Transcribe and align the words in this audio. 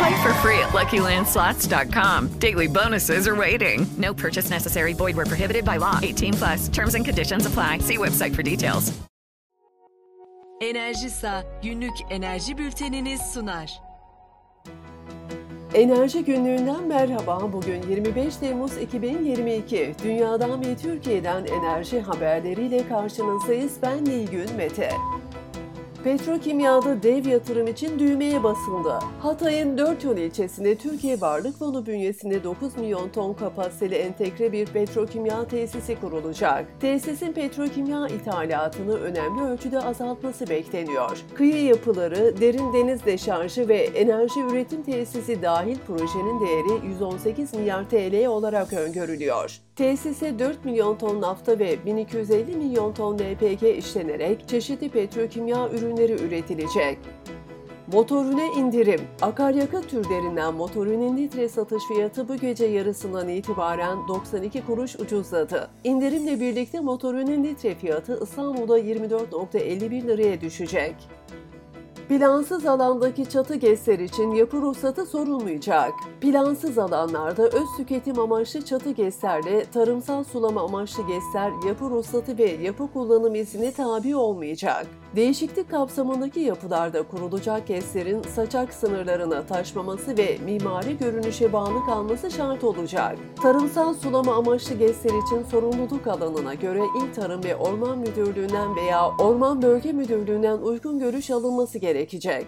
Play 0.00 0.22
for 0.22 0.32
free 0.34 0.58
at 0.58 0.70
LuckyLandSlots.com. 0.70 2.28
Daily 2.38 2.68
bonuses 2.68 3.28
are 3.28 3.36
waiting. 3.36 3.86
No 3.98 4.14
purchase 4.14 4.48
necessary. 4.48 4.94
Void 4.94 5.14
where 5.16 5.26
prohibited 5.26 5.64
by 5.64 5.76
law. 5.76 5.98
18 6.02 6.32
plus. 6.34 6.68
Terms 6.68 6.94
and 6.94 7.04
conditions 7.04 7.44
apply. 7.46 7.78
See 7.80 7.98
website 7.98 8.34
for 8.34 8.42
details. 8.42 8.92
Enerjisa 10.60 11.44
günlük 11.62 11.92
enerji 12.10 12.58
bülteniniz 12.58 13.20
sunar. 13.34 13.80
Enerji 15.74 16.24
günlüğünden 16.24 16.82
merhaba. 16.84 17.52
Bugün 17.52 17.82
25 17.90 18.36
Temmuz 18.36 18.76
2022. 18.76 19.94
Dünyadan 20.04 20.64
ve 20.64 20.76
Türkiye'den 20.76 21.44
enerji 21.44 22.00
haberleriyle 22.00 22.88
karşınızdayız. 22.88 23.72
Ben 23.82 24.04
Nilgün 24.04 24.56
Mete. 24.56 24.92
Petrokimyada 26.04 27.02
dev 27.02 27.26
yatırım 27.26 27.66
için 27.66 27.98
düğmeye 27.98 28.42
basıldı. 28.42 28.98
Hatay'ın 29.18 29.78
4 29.78 30.04
yol 30.04 30.16
ilçesinde 30.16 30.74
Türkiye 30.74 31.20
Varlık 31.20 31.58
Fonu 31.58 31.86
bünyesinde 31.86 32.44
9 32.44 32.76
milyon 32.76 33.08
ton 33.08 33.32
kapasiteli 33.32 33.94
entegre 33.94 34.52
bir 34.52 34.66
petrokimya 34.66 35.48
tesisi 35.48 36.00
kurulacak. 36.00 36.66
Tesisin 36.80 37.32
petrokimya 37.32 38.08
ithalatını 38.08 38.94
önemli 38.96 39.42
ölçüde 39.42 39.80
azaltması 39.80 40.48
bekleniyor. 40.48 41.18
Kıyı 41.34 41.64
yapıları, 41.64 42.40
derin 42.40 42.72
deniz 42.72 43.04
deşarjı 43.04 43.68
ve 43.68 43.76
enerji 43.76 44.40
üretim 44.40 44.82
tesisi 44.82 45.42
dahil 45.42 45.76
projenin 45.86 46.40
değeri 46.40 46.86
118 46.86 47.54
milyar 47.54 47.90
TL 47.90 48.26
olarak 48.26 48.72
öngörülüyor. 48.72 49.60
Tesise 49.76 50.38
4 50.38 50.64
milyon 50.64 50.96
ton 50.96 51.20
nafta 51.20 51.58
ve 51.58 51.84
1250 51.86 52.56
milyon 52.56 52.92
ton 52.92 53.18
LPG 53.18 53.62
işlenerek 53.78 54.48
çeşitli 54.48 54.88
petrokimya 54.88 55.68
ürünleri 55.68 55.89
üretilecek. 55.98 56.98
Motorine 57.92 58.46
indirim. 58.56 59.00
Akaryakıt 59.22 59.90
türlerinden 59.90 60.54
motorinin 60.54 61.16
litre 61.16 61.48
satış 61.48 61.82
fiyatı 61.88 62.28
bu 62.28 62.36
gece 62.36 62.66
yarısından 62.66 63.28
itibaren 63.28 64.08
92 64.08 64.66
kuruş 64.66 64.96
ucuzladı. 64.96 65.70
İndirimle 65.84 66.40
birlikte 66.40 66.80
motorinin 66.80 67.44
litre 67.44 67.74
fiyatı 67.74 68.20
İstanbul'da 68.22 68.78
24.51 68.78 70.06
liraya 70.06 70.40
düşecek. 70.40 70.94
Plansız 72.08 72.66
alandaki 72.66 73.28
çatı 73.30 73.54
GES'ler 73.54 73.98
için 73.98 74.30
yapı 74.30 74.56
ruhsatı 74.56 75.06
sorulmayacak. 75.06 75.92
Plansız 76.20 76.78
alanlarda 76.78 77.42
öz 77.42 77.68
tüketim 77.76 78.18
amaçlı 78.18 78.64
çatı 78.64 78.90
GES'lerle 78.90 79.64
tarımsal 79.64 80.24
sulama 80.24 80.64
amaçlı 80.64 81.06
GES'ler 81.06 81.52
yapı 81.68 81.84
ruhsatı 81.84 82.38
ve 82.38 82.50
yapı 82.50 82.92
kullanım 82.92 83.34
izni 83.34 83.72
tabi 83.72 84.16
olmayacak. 84.16 84.86
Değişiklik 85.16 85.70
kapsamındaki 85.70 86.40
yapılarda 86.40 87.02
kurulacak 87.02 87.66
GES'lerin 87.66 88.22
saçak 88.22 88.74
sınırlarına 88.74 89.46
taşmaması 89.46 90.18
ve 90.18 90.38
mimari 90.44 90.98
görünüşe 90.98 91.52
bağlı 91.52 91.86
kalması 91.86 92.30
şart 92.30 92.64
olacak. 92.64 93.18
Tarımsal 93.42 93.94
sulama 93.94 94.34
amaçlı 94.34 94.74
GES'ler 94.74 95.10
için 95.10 95.42
sorumluluk 95.50 96.06
alanına 96.06 96.54
göre 96.54 96.82
İl 96.98 97.14
Tarım 97.14 97.44
ve 97.44 97.56
Orman 97.56 97.98
Müdürlüğü'nden 97.98 98.76
veya 98.76 99.08
Orman 99.08 99.62
Bölge 99.62 99.92
Müdürlüğü'nden 99.92 100.58
uygun 100.58 100.98
görüş 100.98 101.30
alınması 101.30 101.78
gerekecek. 101.78 102.46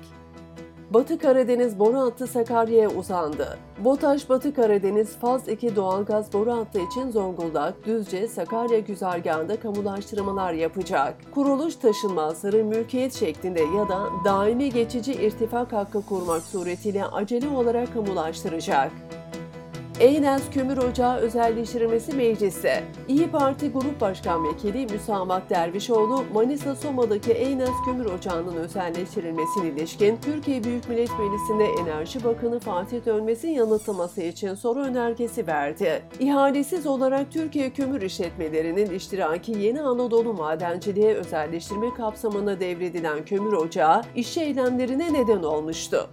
Batı 0.95 1.19
Karadeniz 1.19 1.79
boru 1.79 1.99
hattı 1.99 2.27
Sakarya'ya 2.27 2.91
uzandı. 2.91 3.59
BOTAŞ 3.79 4.29
Batı 4.29 4.55
Karadeniz 4.55 5.17
Faz 5.17 5.49
2 5.49 5.77
doğalgaz 5.77 6.33
boru 6.33 6.53
hattı 6.53 6.81
için 6.81 7.11
Zonguldak, 7.11 7.87
Düzce, 7.87 8.29
Sakarya 8.29 8.79
güzergahında 8.79 9.61
kamulaştırmalar 9.61 10.53
yapacak. 10.53 11.15
Kuruluş 11.35 11.77
taşınmazları 11.77 12.65
mülkiyet 12.65 13.15
şeklinde 13.15 13.61
ya 13.61 13.89
da 13.89 14.09
daimi 14.25 14.71
geçici 14.71 15.13
irtifak 15.13 15.73
hakkı 15.73 16.07
kurmak 16.07 16.43
suretiyle 16.43 17.05
acele 17.05 17.49
olarak 17.49 17.93
kamulaştıracak. 17.95 18.93
Eynez 20.03 20.51
Kömür 20.51 20.77
Ocağı 20.77 21.17
özelleştirilmesi 21.17 22.17
mecliste. 22.17 22.85
İyi 23.09 23.31
Parti 23.31 23.71
Grup 23.71 24.01
Başkan 24.01 24.45
Vekili 24.45 24.87
Müsavat 24.93 25.51
Dervişoğlu, 25.51 26.25
Manisa 26.35 26.77
Soma'daki 26.77 27.33
Eynez 27.33 27.71
Kömür 27.85 28.05
Ocağı'nın 28.05 28.57
özelleştirilmesine 28.57 29.69
ilişkin 29.69 30.17
Türkiye 30.17 30.65
Büyük 30.65 30.89
Millet 30.89 31.11
Meclisi'nde 31.19 31.65
Enerji 31.65 32.25
Bakanı 32.25 32.61
Fatih 32.61 33.07
Dönmez'in 33.07 33.51
yanıtlaması 33.51 34.23
için 34.23 34.55
soru 34.55 34.81
önergesi 34.81 35.47
verdi. 35.47 36.03
İhalesiz 36.21 36.87
olarak 36.87 37.33
Türkiye 37.33 37.71
Kömür 37.71 38.03
İşletmelerinin 38.03 38.91
iştiraki 38.91 39.53
Yeni 39.53 39.83
Anadolu 39.83 40.35
Madenciliğe 40.35 41.15
özelleştirme 41.15 41.95
kapsamında 41.95 42.61
devredilen 42.61 43.25
kömür 43.25 43.53
ocağı 43.53 44.03
iş 44.17 44.37
eylemlerine 44.37 45.13
neden 45.13 45.43
olmuştu. 45.43 46.11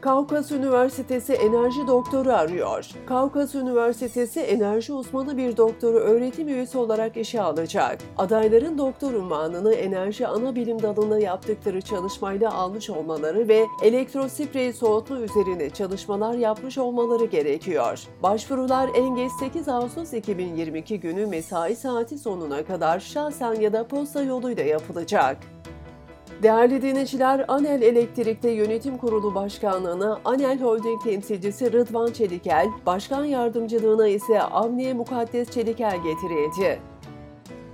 Kavkas 0.00 0.52
Üniversitesi 0.52 1.32
enerji 1.32 1.86
doktoru 1.86 2.32
arıyor. 2.32 2.88
Kavkas 3.06 3.54
Üniversitesi 3.54 4.40
enerji 4.40 4.92
uzmanı 4.92 5.36
bir 5.36 5.56
doktoru 5.56 5.96
öğretim 5.96 6.48
üyesi 6.48 6.78
olarak 6.78 7.16
işe 7.16 7.40
alacak. 7.40 7.98
Adayların 8.18 8.78
doktor 8.78 9.12
unvanını 9.12 9.74
enerji 9.74 10.26
ana 10.26 10.56
bilim 10.56 10.82
dalında 10.82 11.18
yaptıkları 11.18 11.80
çalışmayla 11.80 12.54
almış 12.54 12.90
olmaları 12.90 13.48
ve 13.48 13.66
elektrosprey 13.82 14.72
soğutma 14.72 15.18
üzerine 15.18 15.70
çalışmalar 15.70 16.34
yapmış 16.34 16.78
olmaları 16.78 17.24
gerekiyor. 17.24 18.00
Başvurular 18.22 18.90
en 18.94 19.16
geç 19.16 19.32
8 19.40 19.68
Ağustos 19.68 20.12
2022 20.12 21.00
günü 21.00 21.26
mesai 21.26 21.76
saati 21.76 22.18
sonuna 22.18 22.64
kadar 22.64 23.00
şahsen 23.00 23.54
ya 23.54 23.72
da 23.72 23.88
posta 23.88 24.22
yoluyla 24.22 24.64
yapılacak. 24.64 25.57
Değerli 26.42 26.82
dinleyiciler, 26.82 27.44
Anel 27.48 27.82
Elektrik'te 27.82 28.50
yönetim 28.50 28.98
kurulu 28.98 29.34
başkanlığına 29.34 30.20
Anel 30.24 30.60
Holding 30.60 31.02
temsilcisi 31.02 31.72
Rıdvan 31.72 32.12
Çelikel, 32.12 32.66
başkan 32.86 33.24
yardımcılığına 33.24 34.08
ise 34.08 34.42
Avniye 34.42 34.94
Mukaddes 34.94 35.50
Çelikel 35.50 35.96
getirildi. 36.02 36.80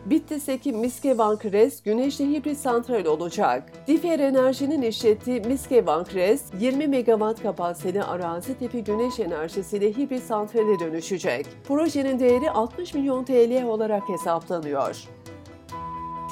Bitlis'teki 0.07 0.73
Miskevan 0.73 1.39
Kres 1.39 1.83
güneşli 1.83 2.31
hibrit 2.31 2.59
santral 2.59 3.05
olacak. 3.05 3.73
Difer 3.87 4.19
Enerji'nin 4.19 4.83
işlettiği 4.83 5.41
Miskevan 5.41 6.05
Kres 6.05 6.43
20 6.61 6.87
megawatt 6.87 7.43
kapasiteli 7.43 8.03
arazi 8.03 8.59
tipi 8.59 8.85
güneş 8.85 9.21
enerjisiyle 9.21 9.93
hibrit 9.93 10.23
santrale 10.23 10.79
dönüşecek. 10.79 11.47
Projenin 11.69 12.19
değeri 12.19 12.51
60 12.51 12.95
milyon 12.95 13.25
TL 13.25 13.65
olarak 13.65 14.09
hesaplanıyor. 14.09 15.14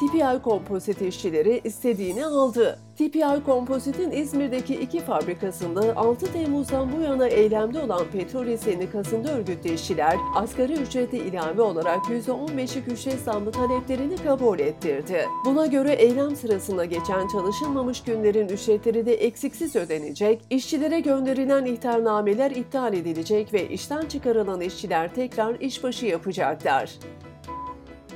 TPI 0.02 0.42
Kompozit 0.42 1.02
işçileri 1.02 1.60
istediğini 1.64 2.26
aldı. 2.26 2.78
TPI 2.96 3.44
Kompozit'in 3.46 4.10
İzmir'deki 4.10 4.74
iki 4.74 5.00
fabrikasında 5.00 5.96
6 5.96 6.32
Temmuz'dan 6.32 6.92
bu 6.92 7.00
yana 7.00 7.28
eylemde 7.28 7.78
olan 7.78 8.04
petrol 8.12 8.56
sendikasında 8.56 9.32
örgütlü 9.32 9.70
işçiler 9.70 10.16
asgari 10.34 10.72
ücrete 10.72 11.18
ilave 11.18 11.62
olarak 11.62 11.98
%15'lik 11.98 12.88
ücret 12.88 13.20
zammı 13.20 13.50
taleplerini 13.50 14.16
kabul 14.16 14.58
ettirdi. 14.58 15.26
Buna 15.44 15.66
göre 15.66 15.92
eylem 15.92 16.36
sırasında 16.36 16.84
geçen 16.84 17.28
çalışılmamış 17.28 18.02
günlerin 18.02 18.48
ücretleri 18.48 19.06
de 19.06 19.14
eksiksiz 19.14 19.76
ödenecek, 19.76 20.42
işçilere 20.50 21.00
gönderilen 21.00 21.64
ihtarnameler 21.64 22.50
iptal 22.50 22.94
edilecek 22.94 23.52
ve 23.52 23.68
işten 23.68 24.06
çıkarılan 24.06 24.60
işçiler 24.60 25.14
tekrar 25.14 25.60
işbaşı 25.60 26.06
yapacaklar. 26.06 26.90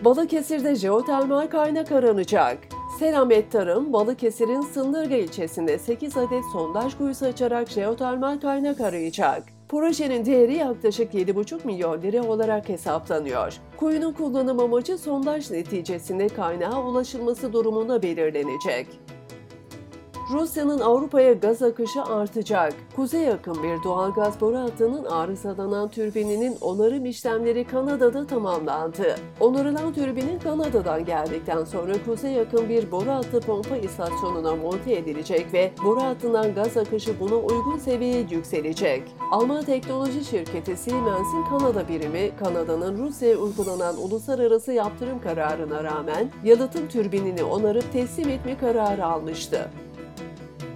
Balıkesir'de 0.05 0.75
jeotermal 0.75 1.47
kaynak 1.47 1.93
aranacak. 1.93 2.59
Selamet 2.99 3.53
Tarım, 3.53 3.93
Balıkesir'in 3.93 4.61
Sındırga 4.61 5.17
ilçesinde 5.17 5.79
8 5.79 6.17
adet 6.17 6.45
sondaj 6.53 6.97
kuyusu 6.97 7.27
açarak 7.27 7.71
jeotermal 7.71 8.41
kaynak 8.41 8.81
arayacak. 8.81 9.43
Projenin 9.69 10.25
değeri 10.25 10.55
yaklaşık 10.55 11.15
7,5 11.15 11.67
milyon 11.67 12.03
lira 12.03 12.23
olarak 12.23 12.69
hesaplanıyor. 12.69 13.55
Kuyunun 13.77 14.13
kullanım 14.13 14.61
amacı 14.61 14.99
sondaj 14.99 15.51
neticesinde 15.51 16.29
kaynağa 16.29 16.83
ulaşılması 16.83 17.53
durumunda 17.53 18.03
belirlenecek. 18.03 18.87
Rusya'nın 20.33 20.81
Avrupa'ya 20.81 21.33
gaz 21.33 21.63
akışı 21.63 22.03
artacak. 22.03 22.75
Kuzey 22.97 23.29
akım 23.31 23.63
bir 23.63 23.83
doğal 23.85 24.13
gaz 24.13 24.41
boru 24.41 24.59
hattının 24.59 25.05
arızalanan 25.05 25.89
türbininin 25.89 26.57
onarım 26.61 27.07
işlemleri 27.07 27.65
Kanada'da 27.65 28.27
tamamlandı. 28.27 29.17
Onarılan 29.41 29.93
türbinin 29.93 30.39
Kanada'dan 30.39 31.05
geldikten 31.05 31.65
sonra 31.65 31.93
kuzey 32.07 32.41
akım 32.41 32.69
bir 32.69 32.91
boru 32.91 33.11
hattı 33.11 33.41
pompa 33.41 33.77
istasyonuna 33.77 34.57
monte 34.57 34.97
edilecek 34.97 35.53
ve 35.53 35.73
boru 35.85 36.03
hattından 36.03 36.55
gaz 36.55 36.77
akışı 36.77 37.21
buna 37.21 37.35
uygun 37.35 37.79
seviyeye 37.79 38.27
yükselecek. 38.31 39.03
Alman 39.33 39.65
teknoloji 39.65 40.25
şirketi 40.25 40.77
Siemens'in 40.77 41.45
Kanada 41.51 41.89
birimi, 41.89 42.31
Kanada'nın 42.39 42.99
Rusya'ya 42.99 43.37
uygulanan 43.37 43.97
uluslararası 43.97 44.73
yaptırım 44.73 45.21
kararına 45.21 45.85
rağmen 45.85 46.31
yalıtım 46.45 46.89
türbinini 46.89 47.45
onarıp 47.45 47.93
teslim 47.93 48.29
etme 48.29 48.59
kararı 48.59 49.07
almıştı. 49.07 49.71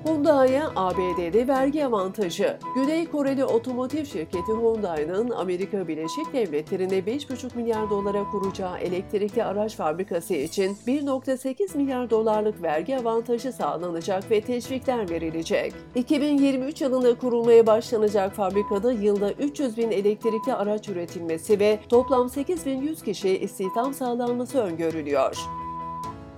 Hyundai'ye 0.04 0.62
ABD'de 0.76 1.48
vergi 1.48 1.86
avantajı. 1.86 2.58
Güney 2.74 3.06
Koreli 3.06 3.44
otomotiv 3.44 4.04
şirketi 4.04 4.52
Hyundai'nin 4.52 5.30
Amerika 5.30 5.88
Birleşik 5.88 6.32
Devletleri'ne 6.32 6.98
5,5 6.98 7.56
milyar 7.56 7.90
dolara 7.90 8.24
kuracağı 8.30 8.78
elektrikli 8.78 9.44
araç 9.44 9.76
fabrikası 9.76 10.34
için 10.34 10.76
1,8 10.86 11.76
milyar 11.76 12.10
dolarlık 12.10 12.62
vergi 12.62 12.98
avantajı 12.98 13.52
sağlanacak 13.52 14.30
ve 14.30 14.40
teşvikler 14.40 15.10
verilecek. 15.10 15.74
2023 15.94 16.80
yılında 16.80 17.18
kurulmaya 17.18 17.66
başlanacak 17.66 18.32
fabrikada 18.32 18.92
yılda 18.92 19.32
300 19.32 19.76
bin 19.76 19.90
elektrikli 19.90 20.54
araç 20.54 20.88
üretilmesi 20.88 21.60
ve 21.60 21.78
toplam 21.88 22.28
8100 22.30 23.02
kişiye 23.02 23.38
istihdam 23.38 23.94
sağlanması 23.94 24.58
öngörülüyor. 24.58 25.59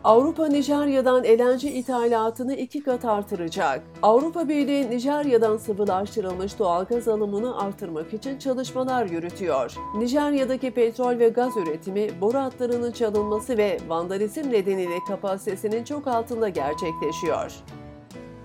Avrupa 0.05 0.47
Nijerya'dan 0.47 1.25
LNG 1.25 1.65
ithalatını 1.65 2.55
iki 2.55 2.83
kat 2.83 3.05
artıracak. 3.05 3.83
Avrupa 4.03 4.49
Birliği 4.49 4.91
Nijerya'dan 4.91 5.57
sıvılaştırılmış 5.57 6.59
doğalgaz 6.59 7.09
alımını 7.09 7.59
artırmak 7.59 8.15
için 8.15 8.39
çalışmalar 8.39 9.07
yürütüyor. 9.07 9.75
Nijerya'daki 9.99 10.71
petrol 10.71 11.19
ve 11.19 11.29
gaz 11.29 11.57
üretimi 11.57 12.21
boru 12.21 12.39
hatlarının 12.39 12.93
çalınması 12.93 13.57
ve 13.59 13.79
vandalizm 13.89 14.51
nedeniyle 14.51 14.99
kapasitesinin 15.09 15.85
çok 15.85 16.07
altında 16.07 16.49
gerçekleşiyor. 16.49 17.53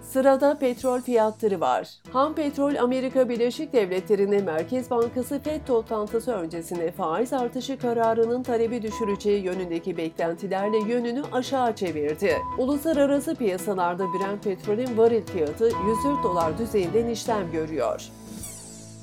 Sırada 0.08 0.60
petrol 0.60 1.02
fiyatları 1.02 1.62
var. 1.62 1.90
Ham 2.14 2.36
petrol 2.36 2.76
Amerika 2.76 3.30
Birleşik 3.30 3.74
Devletleri'nin 3.74 4.44
Merkez 4.46 4.92
Bankası 4.92 5.40
FED 5.40 5.62
toplantısı 5.68 6.32
öncesinde 6.32 6.92
faiz 6.92 7.34
artışı 7.34 7.78
kararının 7.78 8.44
talebi 8.44 8.82
düşüreceği 8.82 9.44
yönündeki 9.44 9.98
beklentilerle 9.98 10.78
yönünü 10.78 11.24
aşağı 11.32 11.76
çevirdi. 11.76 12.36
Uluslararası 12.58 13.36
piyasalarda 13.36 14.04
Brent 14.04 14.44
petrolün 14.44 14.98
varil 14.98 15.26
fiyatı 15.26 15.66
104 15.66 16.24
dolar 16.24 16.58
düzeyinden 16.58 17.08
işlem 17.08 17.52
görüyor. 17.52 18.10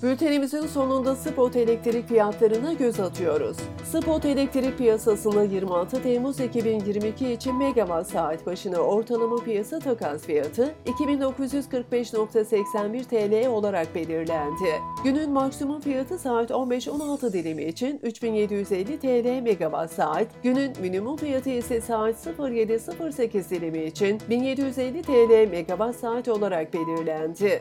Bültenimizin 0.05 0.67
sonunda 0.67 1.17
spot 1.17 1.57
elektrik 1.57 2.09
fiyatlarına 2.09 2.73
göz 2.73 3.01
atıyoruz. 3.01 3.57
Spot 3.85 4.25
elektrik 4.25 4.79
piyasasında 4.79 5.45
26 5.45 6.03
Temmuz 6.03 6.41
2022 6.41 7.33
için 7.33 7.57
megawatt 7.57 8.11
saat 8.11 8.47
başına 8.47 8.79
ortalama 8.79 9.37
piyasa 9.37 9.79
takas 9.79 10.23
fiyatı 10.23 10.75
2945.81 10.87 13.05
TL 13.05 13.49
olarak 13.49 13.95
belirlendi. 13.95 14.81
Günün 15.05 15.31
maksimum 15.31 15.81
fiyatı 15.81 16.19
saat 16.19 16.51
15-16 16.51 17.33
dilimi 17.33 17.65
için 17.65 18.01
3750 18.03 18.99
TL 18.99 19.41
megawatt 19.43 19.93
saat, 19.93 20.27
günün 20.43 20.73
minimum 20.81 21.17
fiyatı 21.17 21.51
ise 21.51 21.81
saat 21.81 22.27
07.08 22.27 23.51
dilimi 23.51 23.85
için 23.85 24.21
1750 24.31 25.03
TL 25.03 25.51
megawatt 25.51 25.97
saat 25.97 26.29
olarak 26.29 26.75
belirlendi. 26.75 27.61